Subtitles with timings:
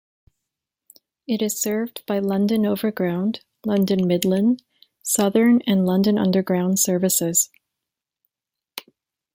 [1.27, 4.63] It is served by London Overground, London Midland,
[5.03, 7.51] Southern and London Underground services.